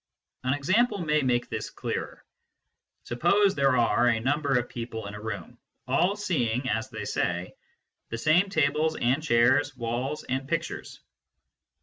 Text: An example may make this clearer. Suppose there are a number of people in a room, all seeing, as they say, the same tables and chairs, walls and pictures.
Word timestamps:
An 0.43 0.55
example 0.55 0.97
may 0.97 1.21
make 1.21 1.47
this 1.47 1.69
clearer. 1.69 2.25
Suppose 3.03 3.53
there 3.53 3.77
are 3.77 4.07
a 4.07 4.19
number 4.19 4.57
of 4.57 4.67
people 4.67 5.05
in 5.05 5.13
a 5.13 5.21
room, 5.21 5.59
all 5.87 6.15
seeing, 6.15 6.67
as 6.67 6.89
they 6.89 7.05
say, 7.05 7.53
the 8.09 8.17
same 8.17 8.49
tables 8.49 8.95
and 8.95 9.21
chairs, 9.21 9.77
walls 9.77 10.23
and 10.23 10.47
pictures. 10.49 11.01